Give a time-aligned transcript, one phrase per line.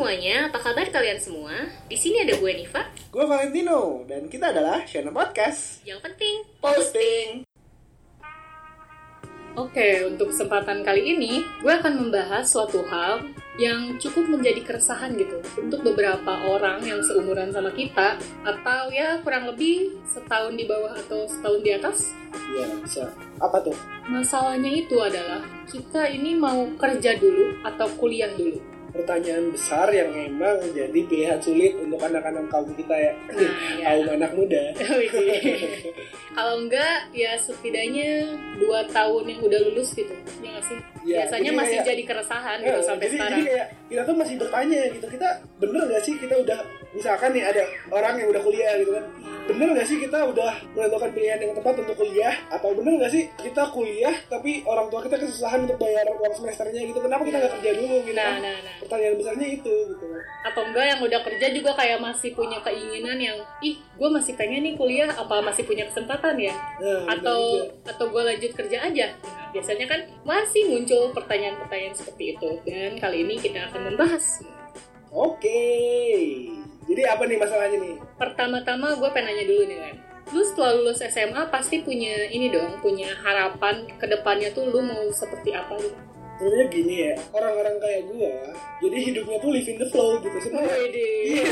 [0.00, 1.52] semuanya, apa kabar kalian semua?
[1.84, 2.88] Di sini ada gue Niva.
[3.12, 7.44] Gue Valentino dan kita adalah channel podcast Yang penting posting.
[9.60, 13.28] Oke, untuk kesempatan kali ini, gue akan membahas suatu hal
[13.60, 19.52] yang cukup menjadi keresahan gitu untuk beberapa orang yang seumuran sama kita atau ya kurang
[19.52, 22.08] lebih setahun di bawah atau setahun di atas.
[22.56, 23.04] Iya bisa.
[23.36, 23.76] Apa tuh?
[24.08, 28.79] Masalahnya itu adalah kita ini mau kerja dulu atau kuliah dulu.
[28.90, 33.12] Pertanyaan besar yang emang jadi pilihan sulit untuk anak-anak kaum kita ya.
[33.28, 33.84] Nah, ya.
[33.88, 34.62] kaum anak muda.
[36.30, 38.22] Kalau enggak, ya setidaknya
[38.56, 40.14] dua tahun yang udah lulus gitu.
[40.38, 40.78] Ya nggak sih?
[41.02, 43.32] Ya, Biasanya masih kayak- jadi keresahan gitu Nah, sampai jadi, sekarang.
[43.32, 46.58] jadi kayak kita tuh masih bertanya gitu kita bener gak sih kita udah
[46.90, 49.04] misalkan nih ada orang yang udah kuliah gitu kan
[49.42, 53.24] bener gak sih kita udah menentukan pilihan yang tepat untuk kuliah atau bener gak sih
[53.34, 57.52] kita kuliah tapi orang tua kita kesusahan untuk bayar uang semesternya gitu kenapa kita nggak
[57.58, 58.74] kerja dulu gitu Nah, kan nah, nah.
[58.80, 60.08] Pertanyaan besarnya itu gitu
[60.40, 64.64] atau enggak yang udah kerja juga kayak masih punya keinginan yang ih gue masih pengen
[64.64, 66.54] nih kuliah apa masih punya kesempatan ya?
[66.80, 69.12] Nah, atau atau gue lanjut kerja aja.
[69.20, 72.48] Nah, biasanya kan masih muncul pertanyaan-pertanyaan seperti itu.
[72.64, 74.40] Dan kali ini kita akan membahas.
[75.12, 75.60] Oke.
[76.88, 77.94] Jadi apa nih masalahnya nih?
[78.16, 79.98] Pertama-tama gue pengen nanya dulu nih Lem
[80.30, 85.02] lu setelah lulus SMA pasti punya ini dong punya harapan ke depannya tuh lu mau
[85.10, 85.98] seperti apa gitu
[86.40, 88.32] sebenarnya gini ya orang-orang kayak gua
[88.80, 90.78] jadi hidupnya tuh live in the flow gitu sebenarnya
[91.30, 91.46] Iya,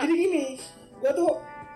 [0.00, 0.44] jadi gini,
[1.02, 1.32] gue tuh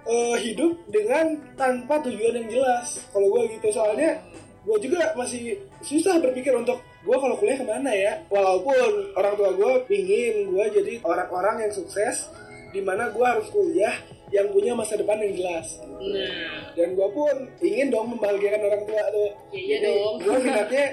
[0.06, 3.04] eh, hidup dengan tanpa tujuan yang jelas.
[3.12, 4.22] Kalau gue gitu, soalnya
[4.64, 8.22] gue juga masih susah berpikir untuk gue kalau kuliah ke mana ya.
[8.32, 12.32] Walaupun orang tua gue pingin gue jadi orang-orang yang sukses,
[12.72, 13.92] di mana gue harus kuliah
[14.32, 15.78] yang punya masa depan yang jelas.
[15.84, 19.30] nah Dan gue pun ingin dong membahagiakan orang tua tuh.
[19.52, 20.14] Ya iya dong.
[20.22, 20.86] Gue minatnya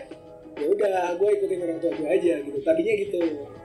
[0.57, 2.57] ya udah gue ikutin orang tua gue aja gitu.
[2.61, 3.19] Tadinya gitu.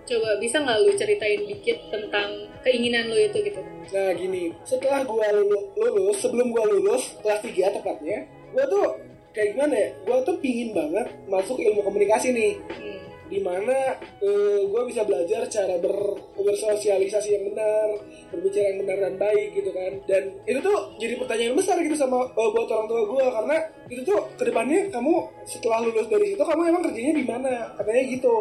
[0.06, 2.31] coba bisa nggak lu ceritain dikit tentang
[2.62, 8.27] keinginan lu itu gitu Nah gini, setelah lulu- lulus, sebelum gua lulus, kelas 3 tepatnya,
[8.51, 8.87] gua tuh
[9.31, 9.88] kayak gimana ya?
[10.03, 12.55] Gua tuh pingin banget masuk ilmu komunikasi nih.
[12.71, 13.03] Hmm.
[13.26, 15.94] Di mana eh, gua bisa belajar cara ber,
[16.37, 17.88] bersosialisasi yang benar,
[18.31, 19.92] berbicara yang benar dan baik gitu kan.
[20.06, 23.56] Dan itu tuh jadi pertanyaan besar gitu sama eh, buat orang tua gua karena
[23.87, 27.53] itu tuh ke depannya kamu setelah lulus dari situ kamu emang kerjanya di mana?
[27.75, 28.34] Katanya gitu.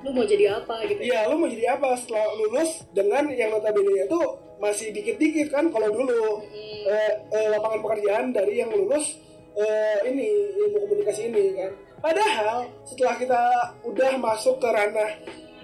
[0.00, 4.08] lu mau jadi apa gitu Iya, lu mau jadi apa setelah lulus dengan yang notabene
[4.08, 4.20] itu
[4.56, 6.88] masih dikit-dikit kan kalau dulu Hmm.
[6.88, 9.20] eh, eh, lapangan pekerjaan dari yang lulus
[9.52, 10.24] eh, ini
[10.56, 11.72] ilmu komunikasi ini kan.
[12.00, 13.42] Padahal setelah kita
[13.84, 15.12] udah masuk ke ranah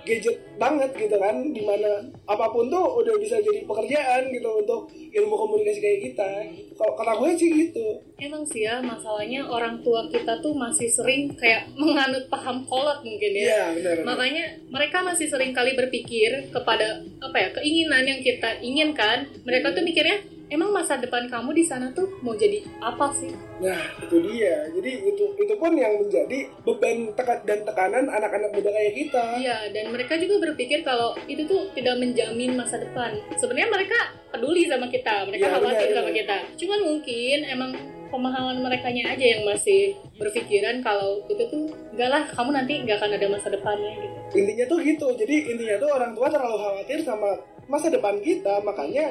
[0.07, 1.99] gadget banget gitu kan, di mana
[2.31, 6.31] apa pun tuh udah bisa jadi pekerjaan gitu untuk ilmu komunikasi kayak kita.
[6.79, 7.87] Kalau kata gue sih gitu.
[8.23, 13.33] Emang sih ya masalahnya orang tua kita tuh masih sering kayak menganut paham kolot mungkin
[13.35, 13.45] ya.
[13.51, 13.97] Iya benar.
[14.07, 19.27] Makanya mereka masih sering kali berpikir kepada apa ya keinginan yang kita inginkan.
[19.43, 23.33] Mereka tuh mikirnya emang masa depan kamu di sana tuh mau jadi apa sih?
[23.59, 24.71] Nah, itu dia.
[24.71, 29.25] Jadi itu itu pun yang menjadi beban tekan dan tekanan anak-anak muda kayak kita.
[29.43, 33.19] Iya dan mereka juga berpikir kalau itu tuh tidak menjamin masa depan.
[33.35, 33.99] Sebenarnya mereka
[34.31, 36.19] peduli sama kita, mereka Iya, khawatir benar, sama benar.
[36.23, 36.37] kita.
[36.61, 37.71] Cuman mungkin emang
[38.07, 43.19] pemahaman mereka aja yang masih berpikiran kalau itu tuh enggak lah kamu nanti nggak akan
[43.19, 44.17] ada masa depannya gitu.
[44.39, 45.07] Intinya tuh gitu.
[45.19, 47.35] Jadi intinya tuh orang tua terlalu khawatir sama
[47.67, 49.11] masa depan kita, makanya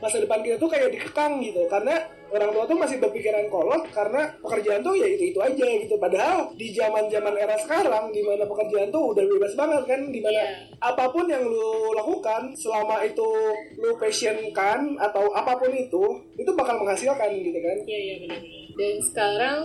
[0.00, 1.68] masa depan kita tuh kayak dikekang gitu.
[1.68, 2.00] Karena
[2.30, 5.94] orang tua tuh masih berpikiran kolot karena pekerjaan tuh ya itu-itu aja gitu.
[6.00, 10.40] Padahal di zaman-zaman era sekarang di mana pekerjaan tuh udah bebas banget kan, di mana
[10.40, 10.46] Iya.
[10.80, 13.28] apa pun yang lu lakukan selama itu
[13.76, 16.04] lu passion kan atau apa pun itu,
[16.38, 17.76] itu bakal menghasilkan gitu kan.
[17.84, 18.40] Iya iya benar.
[18.78, 19.58] Dan sekarang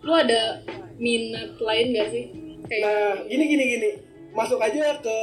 [0.00, 0.62] lu ada
[0.96, 2.24] minat lain gak sih?
[2.66, 3.90] Kayak Nah, gini gini gini.
[4.32, 5.18] Masuk aja ke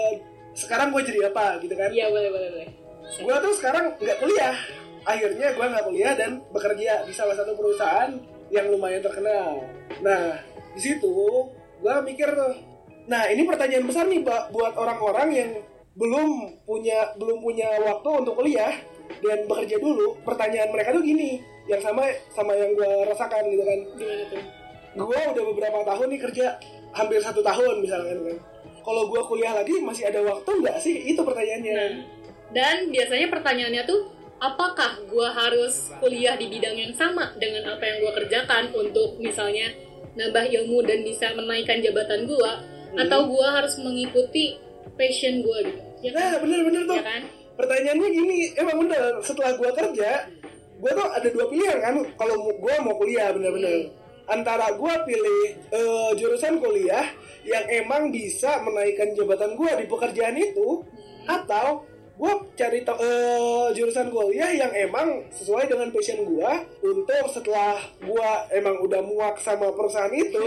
[0.54, 1.90] sekarang gue jadi apa gitu kan.
[1.90, 2.70] iya boleh boleh boleh.
[3.04, 4.56] Gue tuh sekarang nggak kuliah.
[5.04, 8.14] Akhirnya gue nggak kuliah dan bekerja di salah satu perusahaan
[8.54, 9.66] yang lumayan terkenal.
[10.00, 10.40] Nah,
[10.78, 11.14] di situ
[11.82, 12.54] gue mikir tuh.
[13.10, 15.50] Nah, ini pertanyaan besar nih buat orang-orang yang
[15.94, 18.72] belum punya belum punya waktu untuk kuliah
[19.20, 20.16] dan bekerja dulu.
[20.24, 24.44] Pertanyaan mereka tuh gini, yang sama sama yang gue rasakan gitu kan Gimana tuh?
[24.94, 26.46] gue udah beberapa tahun nih kerja
[26.94, 28.38] hampir satu tahun misalkan kan
[28.84, 31.92] kalau gue kuliah lagi masih ada waktu nggak sih itu pertanyaannya Nah,
[32.52, 37.98] dan biasanya pertanyaannya tuh apakah gua harus kuliah di bidang yang sama dengan apa yang
[38.00, 39.72] gua kerjakan untuk misalnya
[40.14, 42.62] nambah ilmu dan bisa menaikkan jabatan gua
[42.94, 43.02] Hmm.
[43.02, 44.54] atau gua harus mengikuti
[44.94, 45.82] passion gua gitu.
[46.04, 46.22] Ya kan?
[46.30, 47.22] nah bener-bener tuh Ya kan?
[47.54, 50.10] pertanyaannya gini emang bener setelah gue kerja
[50.76, 53.90] gue tuh ada dua pilihan kan kalau gue mau kuliah bener-bener
[54.28, 57.08] antara gue pilih eh, jurusan kuliah
[57.44, 60.84] yang emang bisa menaikkan jabatan gue di pekerjaan itu
[61.28, 66.52] atau atau gue cari uh, jurusan kuliah yang emang sesuai dengan passion gue
[66.86, 70.38] untuk setelah gue emang udah muak sama perusahaan itu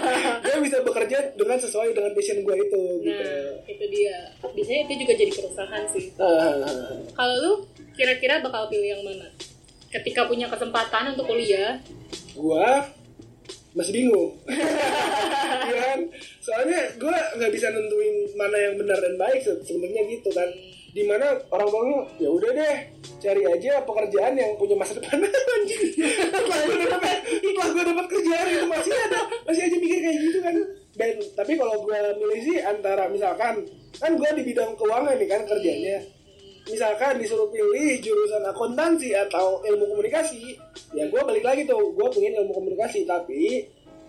[0.46, 3.18] gue bisa bekerja dengan sesuai dengan passion gue itu gitu.
[3.18, 4.16] nah itu dia.
[4.46, 6.04] Biasanya itu juga jadi keresahan sih.
[6.22, 7.02] Uh.
[7.18, 7.52] kalau lu
[7.98, 9.26] kira-kira bakal pilih yang mana?
[9.90, 11.82] Ketika punya kesempatan untuk kuliah.
[12.38, 12.68] Gue
[13.78, 14.30] masih bingung.
[15.68, 16.00] Ya kan?
[16.40, 20.48] Soalnya gue nggak bisa nentuin mana yang benar dan baik sebenarnya gitu kan.
[20.96, 22.76] Di mana orang tuanya ya udah deh
[23.20, 25.20] cari aja pekerjaan yang punya masa depan.
[25.68, 29.20] Setelah gue dapat setelah gue dapat kerjaan itu masih ada.
[29.44, 30.56] Masih aja mikir kayak gitu kan.
[30.96, 33.54] Dan tapi kalau gue milih sih antara misalkan
[34.00, 36.00] kan gue di bidang keuangan nih kan kerjanya
[36.68, 40.56] misalkan disuruh pilih jurusan akuntansi atau ilmu komunikasi
[40.92, 43.08] ya gue balik lagi tuh gue pengen ilmu komunikasi.
[43.08, 43.64] Tapi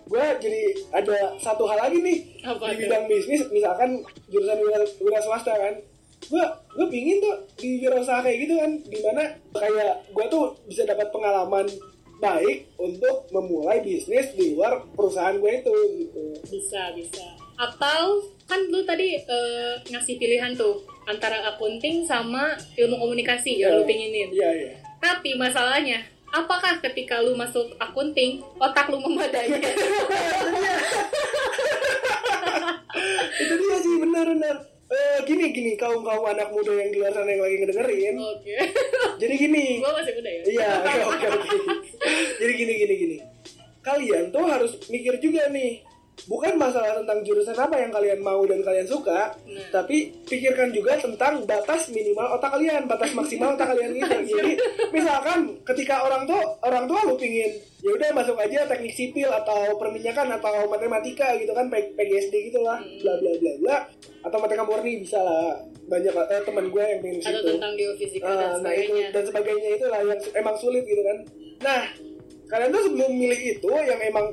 [0.09, 5.19] gue jadi ada satu hal lagi nih Apa di bidang bisnis misalkan jurusan wira, wira
[5.21, 5.77] swasta kan
[6.19, 6.43] gue
[6.75, 9.23] gue pingin tuh di wirausaha kayak gitu kan di mana
[9.55, 11.65] kayak gue tuh bisa dapat pengalaman
[12.19, 15.73] baik untuk memulai bisnis di luar perusahaan gue itu
[16.03, 16.23] gitu.
[16.51, 17.25] Bisa bisa.
[17.55, 23.73] Atau kan lu tadi uh, ngasih pilihan tuh antara akunting sama ilmu komunikasi yeah.
[23.73, 24.77] yang lu pinginin iya yeah, iya yeah.
[25.01, 29.49] tapi masalahnya apakah ketika lu masuk akunting otak lu memadai
[33.41, 34.57] itu dia sih benar benar
[34.89, 38.17] Uh, gini gini kaum kaum anak muda yang di luar sana yang lagi ngedengerin.
[38.17, 38.41] Oke.
[38.41, 38.57] Okay.
[39.21, 39.65] Jadi gini.
[39.85, 40.41] Gua masih muda ya.
[40.49, 41.57] Iya oke oke.
[42.41, 43.17] Jadi gini gini gini.
[43.85, 45.85] Kalian tuh harus mikir juga nih
[46.27, 49.67] bukan masalah tentang jurusan apa yang kalian mau dan kalian suka, nah.
[49.71, 54.15] tapi pikirkan juga tentang batas minimal otak kalian, batas maksimal otak kalian gitu.
[54.35, 54.53] Jadi
[54.91, 59.79] misalkan ketika orang tuh orang tua lu pingin ya udah masuk aja teknik sipil atau
[59.79, 62.99] perminyakan atau matematika gitu kan PGSD gitu lah, hmm.
[62.99, 63.77] bla bla bla bla
[64.19, 65.55] atau matematika murni bisa lah
[65.89, 67.33] banyak eh, teman gue yang pengen situ.
[67.33, 71.01] Atau tentang geofisika uh, dan nah itu dan sebagainya itu lah yang emang sulit gitu
[71.01, 71.17] kan.
[71.63, 71.81] Nah
[72.49, 74.27] kalian tuh sebelum milih itu yang emang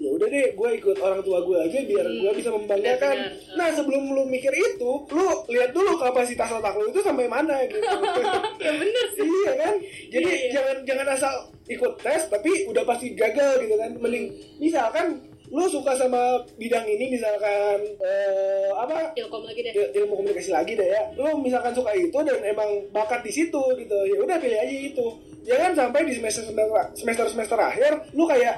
[0.00, 2.20] ya udah deh gue ikut orang tua gue aja biar hmm.
[2.24, 3.16] gue bisa membanggakan.
[3.52, 7.84] nah sebelum lu mikir itu lu lihat dulu kapasitas otak lu itu sampai mana gitu.
[8.64, 9.28] Ya bener sih.
[9.28, 9.74] Iya kan?
[10.08, 10.50] Jadi iya, iya.
[10.56, 11.34] jangan jangan asal
[11.68, 13.90] ikut tes tapi udah pasti gagal gitu kan.
[14.00, 15.20] Mending misalkan
[15.52, 19.12] lu suka sama bidang ini misalkan eh, apa?
[19.20, 19.72] Ilkom lagi deh.
[20.00, 21.12] Ilmu komunikasi lagi deh ya.
[21.20, 25.06] Lu misalkan suka itu dan emang bakat di situ gitu ya udah pilih aja itu.
[25.44, 26.48] Jangan sampai di semester
[26.96, 28.56] semester semester akhir lu kayak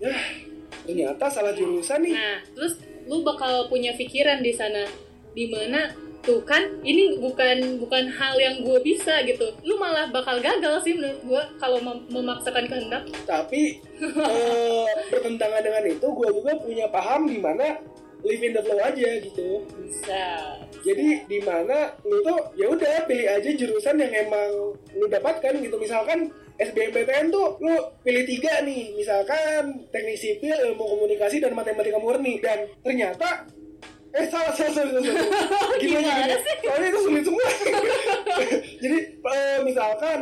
[0.00, 0.12] ya
[0.86, 2.14] ternyata salah jurusan nih.
[2.14, 4.86] Nah terus lu bakal punya pikiran di sana
[5.34, 5.90] di mana
[6.20, 9.56] tuh kan ini bukan bukan hal yang gue bisa gitu.
[9.64, 13.08] Lu malah bakal gagal sih menurut gue kalau mem memaksakan kehendak.
[13.24, 17.80] Tapi uh, bertentangan dengan itu gue juga punya paham di mana
[18.20, 19.64] live in the flow aja gitu.
[19.80, 20.24] Bisa.
[20.84, 25.76] Jadi di mana lu tuh ya udah pilih aja jurusan yang emang lu dapatkan gitu.
[25.80, 26.28] Misalkan
[26.60, 28.92] SBMPTN tuh lu pilih tiga nih.
[28.92, 32.36] Misalkan teknik sipil ilmu komunikasi dan matematika murni.
[32.36, 33.48] Dan ternyata
[34.10, 35.24] eh salah salah salah, salah.
[35.80, 36.54] gimana, gimana sih?
[36.60, 37.46] Soalnya itu sulit semua.
[38.82, 40.18] Jadi uh, misalkan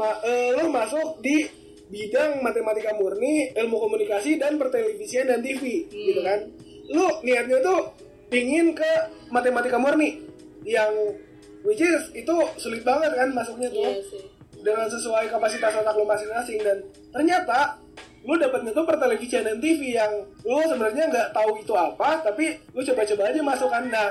[0.00, 1.44] ma uh, lo masuk di
[1.92, 6.04] bidang matematika murni ilmu komunikasi dan pertelevisian dan TV hmm.
[6.08, 6.40] gitu kan.
[6.88, 7.92] Lo niatnya tuh
[8.32, 8.92] pingin ke
[9.28, 10.24] matematika murni.
[10.64, 11.20] Yang
[11.68, 13.92] which is itu sulit banget kan masuknya tuh.
[13.92, 16.78] Yeah, dengan sesuai kapasitas otak lu masing-masing dan
[17.10, 17.82] ternyata
[18.22, 22.80] lu dapatnya tuh pertelevisian dan TV yang lu sebenarnya nggak tahu itu apa tapi lu
[22.86, 23.82] coba-coba aja masukkan.
[23.90, 24.08] Nah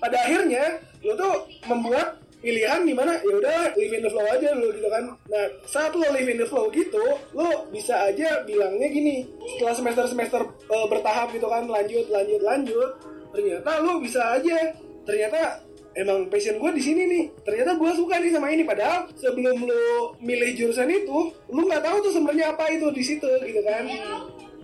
[0.00, 4.56] pada akhirnya lu tuh membuat pilihan di mana ya udah live in the flow aja
[4.56, 5.04] lu gitu kan.
[5.28, 7.04] Nah saat lu live in the flow gitu
[7.36, 10.40] lu bisa aja bilangnya gini setelah semester semester
[10.72, 12.90] uh, bertahap gitu kan lanjut lanjut lanjut
[13.36, 14.72] ternyata lu bisa aja.
[15.04, 17.24] Ternyata emang passion gue di sini nih.
[17.42, 18.62] Ternyata gue suka nih sama ini.
[18.62, 23.26] Padahal sebelum lo milih jurusan itu lo nggak tahu tuh sebenarnya apa itu di situ
[23.26, 23.86] gitu kan?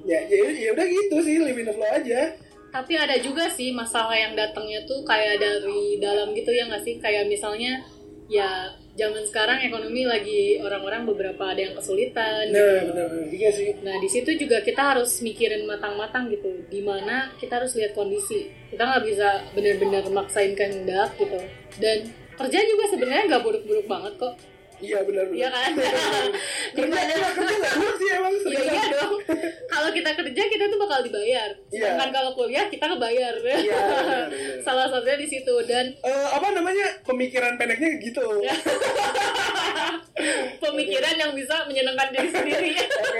[0.07, 2.21] Ya ya ya udah gitu sih live in the flow aja.
[2.71, 7.01] Tapi ada juga sih masalah yang datangnya tuh kayak dari dalam gitu ya nggak sih?
[7.01, 7.83] Kayak misalnya
[8.27, 12.49] ya zaman sekarang ekonomi lagi orang-orang beberapa ada yang kesulitan.
[12.49, 12.89] Nah, gitu.
[12.91, 13.69] benar benar iya sih.
[13.85, 16.65] Nah, di situ juga kita harus mikirin matang-matang gitu.
[16.67, 18.49] Di mana kita harus lihat kondisi.
[18.73, 21.39] Kita nggak bisa benar-benar maksain kehendak gitu.
[21.77, 22.09] Dan
[22.41, 24.35] kerja juga sebenarnya nggak buruk-buruk banget kok.
[24.77, 25.25] Iya benar.
[25.33, 25.73] Iya kan.
[26.77, 27.01] kerja
[27.33, 28.35] kerja nggak sih emang.
[28.47, 29.15] Iya, iya dong.
[29.67, 31.51] kalau kita kerja kita tuh bakal dibayar.
[31.73, 31.97] Iya.
[31.97, 33.35] Sedangkan kalau kuliah kita kebayar.
[33.41, 33.81] Iya.
[34.67, 38.25] Salah satunya di situ dan uh, apa namanya pemikiran pendeknya gitu.
[40.63, 42.71] pemikiran yang bisa menyenangkan diri sendiri.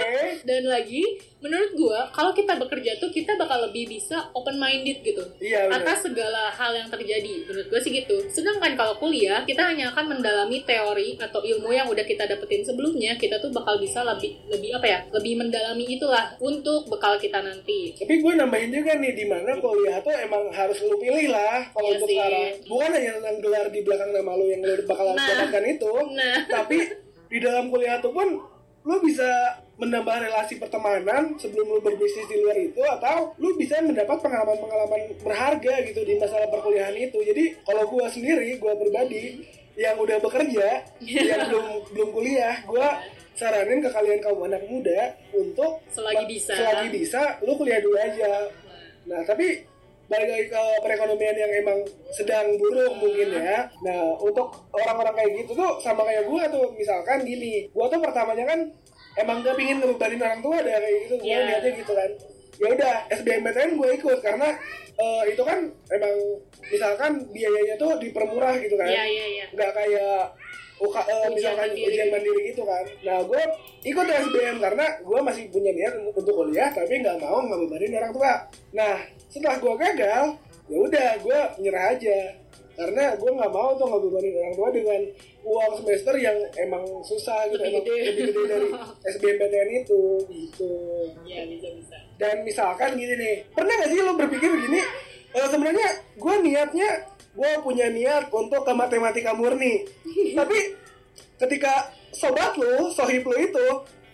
[0.47, 1.03] Dan lagi
[1.37, 5.21] menurut gua kalau kita bekerja tuh kita bakal lebih bisa open minded gitu.
[5.37, 7.45] Iya atas segala hal yang terjadi.
[7.45, 8.17] Menurut gue sih gitu.
[8.27, 13.13] Sedangkan kalau kuliah kita hanya akan mendalami teori atau ilmu yang udah kita dapetin sebelumnya.
[13.15, 14.99] Kita tuh bakal bisa lebih lebih apa ya?
[15.13, 17.93] Lebih mendalami itulah untuk bekal kita nanti.
[17.93, 21.87] Tapi gue nambahin juga nih di mana kuliah tuh emang harus lu pilih lah kalau
[21.87, 22.17] Iya untuk sih.
[22.17, 22.49] sekarang.
[22.65, 25.23] Bukan hanya tentang gelar di belakang nama lu yang lu bakal Nah.
[25.23, 26.77] dapatkan itu, nah tapi
[27.27, 28.27] di dalam kuliah tuh pun
[28.87, 34.17] lu bisa menambah relasi pertemanan sebelum lu berbisnis di luar itu atau lu bisa mendapat
[34.23, 37.19] pengalaman-pengalaman berharga gitu di masalah perkuliahan itu.
[37.21, 39.45] Jadi kalau gua sendiri, gua pribadi
[39.77, 42.97] yang udah bekerja, yang belum belum kuliah, gua
[43.37, 46.57] saranin ke kalian kaum anak muda untuk Selagi bisa.
[46.57, 48.49] selagi bisa lu kuliah dulu aja.
[49.05, 49.61] Nah, tapi
[50.07, 53.67] balik lagi ke perekonomian yang emang sedang buruk mungkin ya.
[53.83, 58.47] Nah, untuk orang-orang kayak gitu tuh sama kayak gua tuh, misalkan gini, gua tuh pertamanya
[58.47, 58.59] kan
[59.19, 61.39] emang gak pingin ngebebanin orang tua ada kayak gitu, gua Iya.
[61.43, 62.11] niatnya gitu kan.
[62.57, 64.49] Ya udah, SBMPTN gue ikut karena
[64.97, 65.59] eh, itu kan
[65.93, 66.15] emang
[66.67, 68.89] misalkan biayanya tuh dipermurah gitu kan.
[68.89, 70.33] iya iya iya Nggak kayak
[70.77, 71.85] UK, eh, Ujian misalkan mandiri.
[71.89, 72.85] ujian mandiri gitu kan.
[73.01, 73.41] Nah, gue
[73.81, 78.33] ikut SBM karena gue masih punya niat untuk kuliah, tapi nggak mau ngebebanin orang tua.
[78.73, 78.95] Nah,
[79.25, 80.23] setelah gue gagal,
[80.69, 82.17] ya udah gue nyerah aja.
[82.77, 85.01] Karena gue nggak mau tuh ngebebanin orang tua dengan
[85.41, 87.97] uang semester yang emang susah gitu, Lebih gede.
[88.05, 88.69] lebih gede dari
[89.17, 90.71] SBMPTN itu, gitu.
[91.25, 94.81] iya bisa bisa Dan misalkan gini nih, pernah gak sih lo berpikir gini,
[95.33, 95.89] eh, sebenarnya
[96.21, 96.89] gue niatnya,
[97.33, 99.81] gue punya niat untuk ke matematika murni.
[100.37, 100.57] Tapi
[101.41, 103.67] ketika sobat lo, sohib lo itu,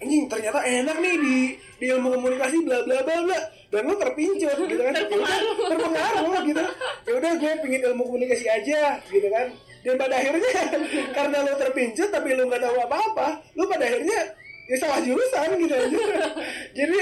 [0.04, 1.36] anjing ternyata enak nih di
[1.80, 3.40] di ilmu komunikasi bla bla bla bla.
[3.72, 4.94] Dan lo terpincut gitu kan.
[5.04, 5.40] Ya udah,
[5.72, 6.64] terpengaruh gitu.
[7.08, 9.48] Ya udah gue pingin ilmu komunikasi aja gitu kan.
[9.84, 10.52] Dan pada akhirnya
[11.18, 14.20] karena lo terpincut tapi lo nggak tahu apa apa lo pada akhirnya
[14.68, 15.98] ya salah jurusan gitu aja.
[16.84, 17.00] Jadi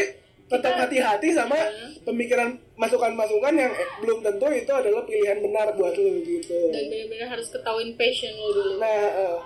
[0.51, 1.55] tetap hati-hati sama
[2.03, 6.75] pemikiran masukan-masukan yang eh, belum tentu itu adalah pilihan benar buat lo gitu.
[6.75, 8.73] Dan benar-benar harus ketahuin passion lo dulu.
[8.83, 9.37] Nah, eh,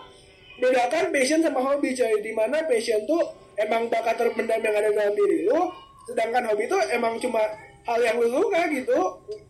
[0.58, 2.16] bedakan passion sama hobi coy.
[2.26, 3.22] Di mana passion tuh
[3.58, 5.60] emang bakat terpendam yang ada dalam diri lu,
[6.06, 7.42] sedangkan hobi itu emang cuma
[7.86, 8.98] hal yang lu suka gitu.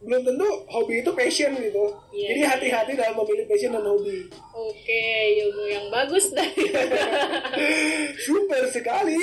[0.03, 1.83] Belum tentu hobi itu passion gitu.
[2.11, 2.49] Iya, Jadi iya.
[2.51, 4.27] hati-hati dalam memilih passion dan hobi.
[4.51, 5.03] oke
[5.39, 6.67] ilmu yang bagus dari
[8.27, 9.15] Super sekali.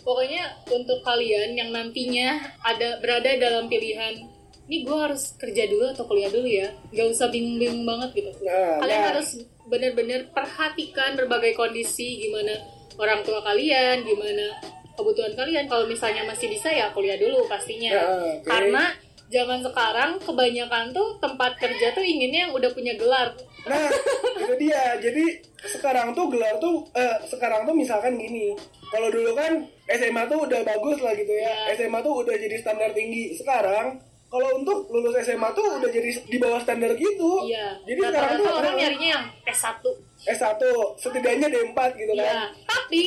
[0.00, 4.32] Pokoknya untuk kalian yang nantinya ada berada dalam pilihan
[4.64, 8.80] ini gue harus kerja dulu atau kuliah dulu ya Gak usah bingung-bingung banget gitu Nah,
[8.80, 9.08] Kalian nah.
[9.12, 9.28] harus
[9.68, 12.56] benar-benar perhatikan berbagai kondisi Gimana
[12.98, 14.54] orang tua kalian, gimana
[14.94, 18.06] kebutuhan kalian Kalau misalnya masih bisa ya kuliah dulu pastinya Nah,
[18.38, 18.46] oke.
[18.46, 18.84] Karena
[19.26, 23.34] zaman sekarang kebanyakan tuh tempat kerja tuh inginnya yang udah punya gelar
[23.64, 23.88] Nah,
[24.44, 25.00] itu dia.
[25.00, 28.52] Jadi sekarang tuh gelar tuh eh, sekarang tuh misalkan gini.
[28.92, 31.72] Kalau dulu kan SMA tuh udah bagus lah gitu ya.
[31.72, 31.88] Iya.
[31.88, 33.32] SMA tuh udah jadi standar tinggi.
[33.32, 33.98] Sekarang
[34.34, 37.46] kalau untuk lulus SMA tuh udah jadi di bawah standar gitu.
[37.46, 39.84] Iya Jadi sekarang Rata-rata tuh orang nyarinya yang S1
[40.24, 40.62] S1
[40.98, 42.48] setidaknya D4 gitu Iya, kan.
[42.66, 43.02] tapi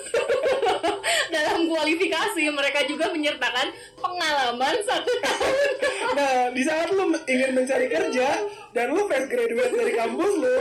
[1.34, 5.68] dalam kualifikasi mereka juga menyertakan pengalaman satu tahun.
[6.10, 8.42] Nah, di saat lu ingin mencari kerja
[8.74, 10.56] dan lu fresh graduate dari kampus lu,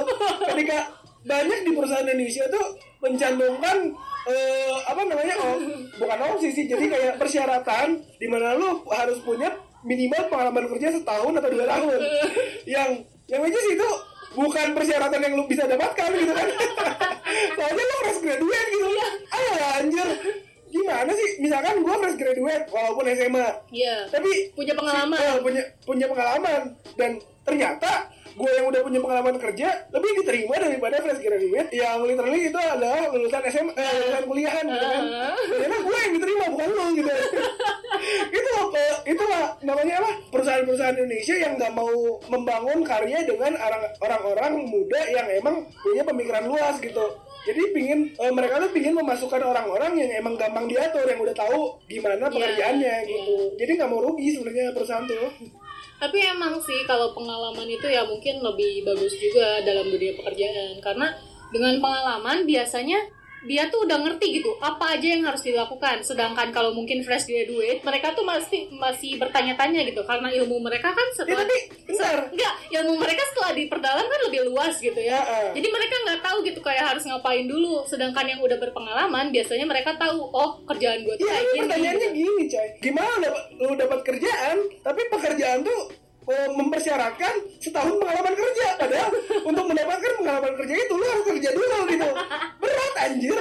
[0.45, 2.65] ketika banyak di perusahaan Indonesia tuh
[2.99, 3.77] mencantumkan
[4.25, 5.57] eh, apa namanya oh
[5.95, 11.33] bukan opsi sih jadi kayak persyaratan di mana lu harus punya minimal pengalaman kerja setahun
[11.33, 11.99] atau dua tahun.
[12.67, 12.89] Yang
[13.31, 13.89] yang aja sih itu
[14.35, 16.47] bukan persyaratan yang lu bisa dapatkan gitu kan.
[17.57, 18.87] Soalnya lu fresh graduate gitu.
[19.31, 20.07] Ayo lah anjir.
[20.69, 21.29] Gimana sih?
[21.39, 23.95] Misalkan gua fresh graduate walaupun SMA Iya.
[24.11, 25.15] tapi Punya pengalaman.
[25.17, 26.61] Eh, punya punya pengalaman.
[26.99, 27.11] Dan
[27.47, 27.91] ternyata
[28.35, 33.09] gue yang udah punya pengalaman kerja lebih diterima daripada fresh graduate yang literally itu adalah
[33.13, 35.03] lulusan SMA eh, lulusan kuliahan gitu kan.
[35.47, 37.11] Ternyata gue yang diterima bukan lo gitu.
[38.39, 40.11] Itu eh, itulah namanya apa?
[40.31, 41.91] Perusahaan-perusahaan Indonesia yang nggak mau
[42.31, 47.05] membangun karya dengan orang- orang-orang muda yang emang punya pemikiran luas gitu.
[47.47, 51.79] Jadi pingin eh, mereka tuh pingin memasukkan orang-orang yang emang gampang diatur yang udah tahu
[51.87, 53.07] gimana pekerjaannya iya.
[53.07, 53.55] gitu.
[53.55, 55.27] Jadi nggak mau rugi sebenarnya perusahaan tuh
[55.99, 60.79] Tapi emang sih kalau pengalaman itu ya mungkin lebih bagus juga dalam dunia pekerjaan.
[60.79, 61.11] Karena
[61.51, 63.03] dengan pengalaman biasanya
[63.47, 66.03] dia tuh udah ngerti gitu apa aja yang harus dilakukan.
[66.03, 71.07] Sedangkan kalau mungkin fresh graduate mereka tuh masih masih bertanya-tanya gitu karena ilmu mereka kan
[71.09, 75.51] ya setelah tapi bentar enggak ilmu mereka setelah diperdalam kan lebih luas gitu ya Heeh.
[75.55, 79.95] jadi mereka nggak tahu gitu kayak harus ngapain dulu sedangkan yang udah berpengalaman biasanya mereka
[79.95, 82.19] tahu oh kerjaan gue tuh Iya, kayak tapi gini pertanyaannya gitu.
[82.19, 82.67] gini, coy.
[82.79, 85.81] Gimana lu dapat kerjaan, tapi pekerjaan tuh
[86.29, 89.09] mempersyaratkan setahun pengalaman kerja, padahal
[89.45, 92.09] untuk mendapatkan pengalaman kerja itu lu harus kerja dulu gitu.
[92.61, 93.37] Berat anjir.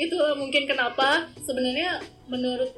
[0.00, 2.72] Itu mungkin kenapa sebenarnya menurut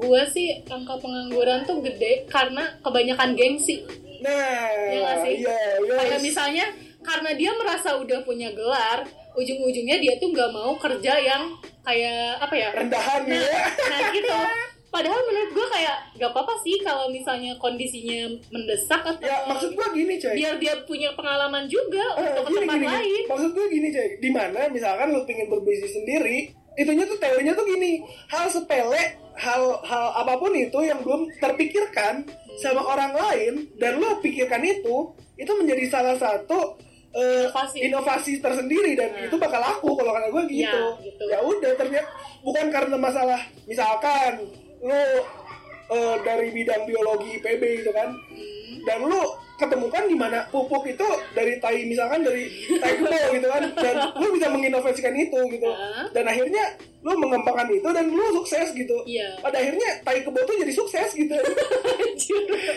[0.00, 3.84] gue sih angka pengangguran tuh gede karena kebanyakan gengsi.
[4.24, 5.44] Nah ya sih?
[5.44, 5.94] iya iya.
[6.00, 6.66] Kayak misalnya
[7.00, 9.04] karena dia merasa udah punya gelar
[9.36, 11.52] ujung-ujungnya dia tuh nggak mau kerja yang
[11.84, 12.68] kayak apa ya?
[12.76, 13.60] Rendahan nah, ya.
[13.88, 14.28] nah gitu
[14.90, 19.88] padahal menurut gue kayak gak apa-apa sih kalau misalnya kondisinya mendesak atau ya maksud gua
[19.90, 23.20] gini coy biar dia punya pengalaman juga Eh, untuk ke gini, tempat gini, lain gini.
[23.24, 26.38] Maksud gue gini coy, di mana misalkan lu pengen berbisnis sendiri,
[26.74, 27.92] itunya tuh teorinya tuh gini,
[28.26, 29.02] hal sepele,
[29.34, 34.96] hal hal apa pun itu yang belum terpikirkan sama orang lain dan lu pikirkan itu,
[35.34, 36.76] itu menjadi salah satu
[37.10, 37.76] eh, Inovasi.
[37.80, 39.26] inovasi tersendiri dan Nah.
[39.26, 40.82] itu bakal laku kalau kata gue gitu.
[40.90, 41.24] Ya, gitu.
[41.26, 42.06] Ya udah ternyata
[42.40, 44.46] bukan karena masalah misalkan
[44.80, 45.04] lu
[45.90, 48.86] eh, dari bidang biologi IPB gitu kan Hmm.
[48.86, 49.22] dan lu
[49.60, 53.62] ketemukan di mana pupuk itu dari tai misalkan dari tai kebo gitu kan.
[53.76, 55.68] Dan lu bisa menginovasikan itu gitu.
[55.68, 56.08] Ah.
[56.10, 56.64] dan akhirnya
[57.00, 58.96] lu mengembangkan itu dan lu sukses gitu.
[59.04, 59.36] Iya.
[59.38, 61.32] pada akhirnya tai kebo tuh jadi sukses gitu.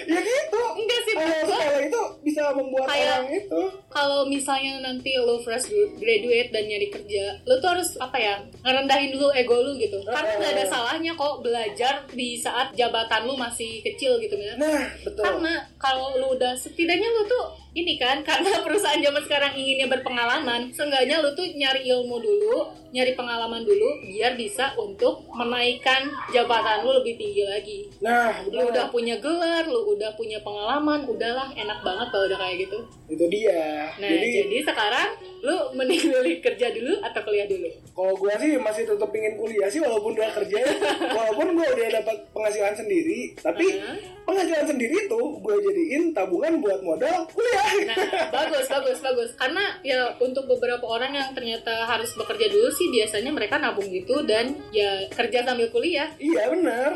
[0.04, 0.62] Ya gitu.
[0.74, 3.62] Enggak sih gue sepele itu bisa membuat Kayak- orang itu.
[3.88, 9.12] kalau misalnya nanti lo fresh graduate dan nyari kerja, lo tuh harus apa ya ngerendahin
[9.12, 10.00] dulu ego lu gitu.
[10.04, 14.56] Karena nggak ada salahnya kok belajar di saat jabatan lu masih kecil gitu ya.
[14.56, 15.24] nah betul.
[15.24, 17.46] Karena kalau lu udah setidaknya lu tuh
[17.78, 22.58] ini kan karena perusahaan zaman sekarang inginnya berpengalaman, seenggaknya lu tuh nyari ilmu dulu,
[22.94, 27.80] nyari pengalaman dulu biar bisa untuk menaikkan jabatan lu lebih tinggi lagi.
[27.98, 32.38] nah Lu betul udah punya gelar, lu udah punya pengalaman, udahlah enak banget kalau udah
[32.38, 32.78] kayak gitu.
[33.10, 35.10] itu dia Nah, jadi, jadi, sekarang
[35.42, 37.68] lu mending milih kerja dulu atau kuliah dulu?
[37.94, 40.62] kalau gua sih masih tetap pingin kuliah sih walaupun udah kerja
[41.18, 43.94] walaupun gua udah dapat penghasilan sendiri tapi Aha.
[44.24, 47.98] penghasilan sendiri itu gue jadiin tabungan buat modal kuliah Nah,
[48.30, 49.30] bagus, bagus, bagus.
[49.34, 54.24] Karena ya untuk beberapa orang yang ternyata harus bekerja dulu sih biasanya mereka nabung gitu
[54.24, 56.10] dan ya kerja sambil kuliah.
[56.16, 56.92] iya bener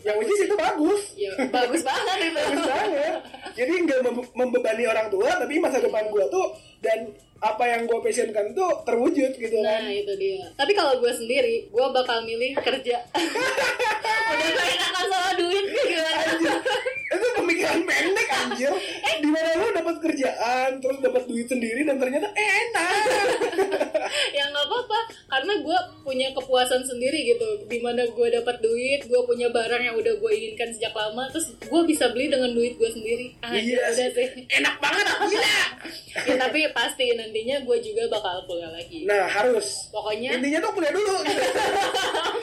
[0.00, 2.34] yang which is itu bagus Ya bagus banget itu.
[2.40, 3.14] bagus banget
[3.52, 6.46] jadi nggak mem- membebani orang tua tapi masa depan gue tuh
[6.78, 7.06] dan
[7.38, 10.46] apa yang gue passionkan tuh terwujud gitu Nah kan itu dia.
[10.52, 13.02] Tapi kalau gue sendiri, gue bakal milih kerja.
[14.32, 16.54] Udah gak enakan sama duit gimana?
[17.12, 18.72] Itu pemikiran pendek anjir.
[19.22, 23.04] Di mana lu dapat kerjaan terus dapat duit sendiri dan ternyata eh, enak.
[24.36, 24.98] Ya nggak apa-apa.
[25.24, 27.64] Karena gue punya kepuasan sendiri gitu.
[27.64, 31.56] Di mana gue dapat duit gue punya barang yang udah gue inginkan sejak lama terus
[31.56, 33.32] gue bisa beli dengan duit gue sendiri.
[33.40, 34.28] Ah, Iya udah sih.
[34.60, 35.56] enak banget aku gila.
[36.28, 39.08] Ya tapi pasti nantinya gue juga bakal kuliah lagi.
[39.08, 39.88] Nah harus.
[39.88, 41.42] Pokoknya intinya tuh kuliah dulu gitu.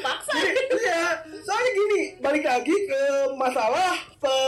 [0.01, 1.03] paksa Jadi, iya.
[1.45, 3.01] Soalnya gini balik lagi ke
[3.36, 4.38] masalah per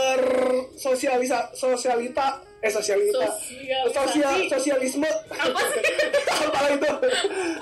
[0.76, 3.26] sosialisa sosialita eh sosialita.
[3.90, 5.10] Sosial sosialisme.
[5.34, 5.82] Apa sih?
[6.46, 6.90] apa itu?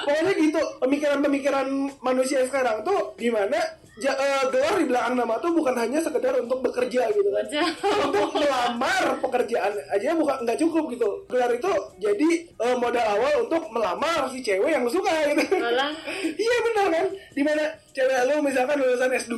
[0.05, 1.67] Pokoknya gitu pemikiran-pemikiran
[2.05, 6.33] manusia sekarang tuh di mana ja, eh, gelar di belakang nama tuh bukan hanya sekedar
[6.41, 7.45] untuk bekerja gitu kan.
[8.09, 11.09] Untuk melamar pekerjaan aja bukan nggak cukup gitu.
[11.29, 15.45] Gelar itu jadi eh, modal awal untuk melamar si cewek yang lu suka gitu.
[16.41, 17.07] Iya benar kan?
[17.37, 19.35] Di mana cewek lu misalkan lulusan S2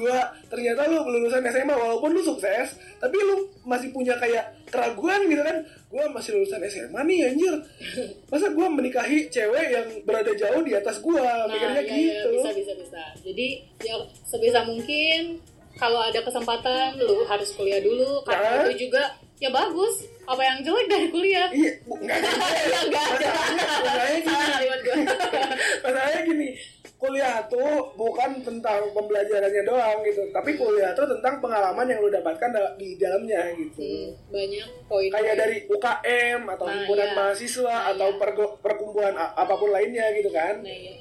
[0.46, 5.57] ternyata lu lulusan SMA walaupun lu sukses tapi lu masih punya kayak keraguan gitu kan
[5.92, 7.55] gue masih lulusan SMA nih anjir.
[8.33, 12.28] Masa gue menikahi cewek yang berada jauh di atas gue nah mikirnya ya, ya, gitu.
[12.40, 13.02] bisa bisa bisa.
[13.20, 13.48] Jadi
[13.85, 15.37] ya sebisa mungkin
[15.76, 18.24] kalau ada kesempatan lu harus kuliah dulu.
[18.24, 18.72] Karena Nah.
[18.72, 19.05] itu juga
[19.37, 20.09] ya bagus.
[20.24, 21.48] Apa yang jelek dari kuliah?
[21.52, 22.28] Iya nggak ada.
[22.88, 23.28] Enggak ada.
[23.85, 25.05] Masalahnya gini.
[25.85, 26.48] masalahnya gini
[27.03, 32.49] kuliah tuh bukan tentang pembelajarannya doang gitu tapi kuliah tuh tentang pengalaman yang lu dapatkan
[32.49, 37.17] da- di dalamnya gitu Hmm, banyak poin kayak dari UKM atau Nah, himpunan iya.
[37.17, 38.19] mahasiswa Nah, atau iya.
[38.57, 40.95] perkumpulan apa pun lainnya gitu kan nah, iya.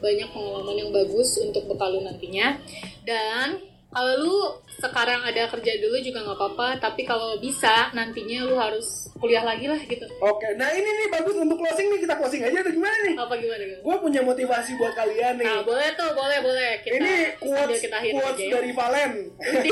[0.00, 2.56] banyak pengalaman yang bagus untuk bekal lu nantinya
[3.04, 3.60] dan
[3.92, 4.36] kalau lu
[4.80, 9.68] sekarang ada kerja dulu juga nggak apa-apa tapi kalau bisa nantinya lu harus kuliah lagi
[9.68, 10.08] lah gitu.
[10.24, 12.00] Oke nah ini nih bagus untuk closing nih.
[12.08, 13.14] Kita closing aja atau gimana nih?
[13.20, 15.46] Apa gimana gitu gue punya motivasi buat kalian nih.
[15.46, 16.70] Nah boleh tuh boleh boleh.
[16.80, 18.52] Kita ini quotes kita quotes aja ya.
[18.56, 19.12] dari Valen.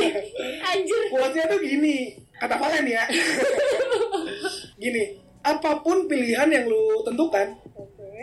[0.71, 1.01] Anjir.
[1.09, 1.97] Quotesnya tuh gini.
[2.37, 3.05] Kata Valen ya.
[4.83, 5.05] Gini
[5.41, 7.57] apa pun pilihan yang lu tentukan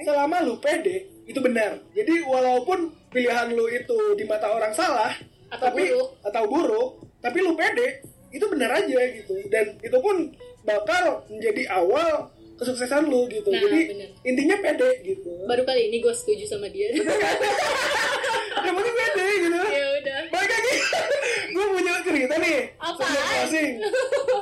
[0.06, 1.82] selama lu pede itu benar.
[1.98, 5.12] Jadi walaupun pilihan lu itu di mata orang salah
[5.48, 6.10] Atau tapi buruk.
[6.24, 6.90] atau buruk
[7.24, 8.04] tapi lu pede.
[8.32, 9.34] Itu benar aja gitu.
[9.48, 10.36] Dan itu pun
[10.68, 13.48] bakal menjadi awal kesuksesan lu gitu.
[13.54, 14.10] Nah, jadi benar.
[14.26, 15.30] intinya pede gitu.
[15.46, 16.90] Baru kali ini gue setuju sama dia.
[18.66, 19.58] Yang penting pede gitu.
[19.62, 20.22] Ya udah.
[20.34, 20.74] Balik lagi.
[21.56, 22.60] Gue punya cerita nih.
[22.78, 23.74] Sebelum closing.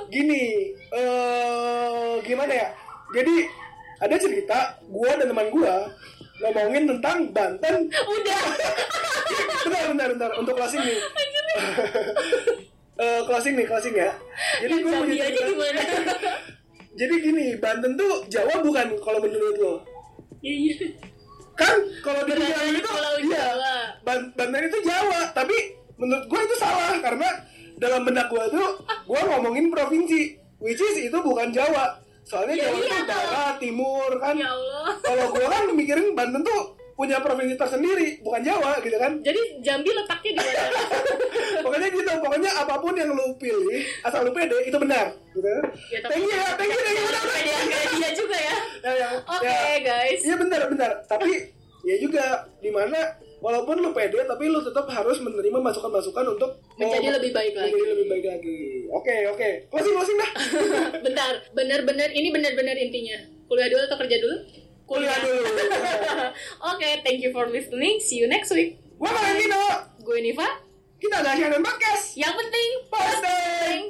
[0.10, 2.70] Gini eh gimana ya?
[3.14, 3.36] Jadi
[4.02, 5.76] ada cerita gue dan teman gue
[6.46, 7.76] ngomongin tentang Banten.
[7.90, 8.44] Udah.
[9.66, 10.30] bentar, bentar, bentar.
[10.38, 11.00] Untuk closing nih.
[13.02, 14.14] uh, closing nih, closing ya.
[14.62, 15.42] Jadi gue aja cerita.
[15.50, 15.82] gimana?
[17.00, 19.74] Jadi gini, Banten tuh Jawa bukan kalau menurut lo?
[20.40, 20.88] Iya iya.
[21.58, 22.92] Kan kalau di Jawa itu
[23.28, 23.46] iya,
[24.06, 25.56] Banten itu Jawa, tapi
[26.00, 27.28] menurut gue itu salah karena
[27.76, 32.05] dalam benak gue tuh gue ngomongin provinsi, which is itu bukan Jawa.
[32.26, 34.34] Soalnya Ya Jawa iya itu barat, timur kan.
[34.34, 34.98] Ya Allah.
[34.98, 36.62] Kalau gue kan mikirin Banten tuh
[36.96, 39.20] punya provinsi tersendiri, bukan Jawa gitu kan.
[39.22, 40.80] Jadi Jambi letaknya di mana?
[41.66, 45.44] pokoknya gitu, pokoknya apa pun yang lu pilih, asal lu pede itu benar, gitu.
[45.92, 48.56] Ya, tapi- thank you ya, thank you, thank you, dia juga ya.
[48.80, 49.76] Ya, ya, Oke ya.
[49.84, 50.20] guys.
[50.24, 50.92] Iya benar benar.
[51.04, 51.32] Tapi
[51.84, 52.26] ya juga
[52.58, 53.00] di mana
[53.38, 57.72] walaupun lu pede tapi lu tetap harus menerima masukan-masukan untuk Menjadi mau- lebih baik lagi.
[57.72, 58.58] Menjadi lebih baik lagi.
[58.90, 59.50] Oke oke.
[59.68, 60.32] Closing closing dah.
[61.06, 63.18] Bentar, bener-bener ini bener-bener intinya.
[63.46, 64.38] Kuliah dulu atau kerja dulu?
[64.86, 65.42] Kuliah dulu.
[66.72, 67.98] Oke, thank you for listening.
[68.00, 68.78] See you next week.
[68.96, 69.62] Gua Valentino.
[70.00, 70.46] Gue Niva.
[70.96, 72.14] Kita ada Shannon Podcast.
[72.14, 73.82] Yang penting Posting.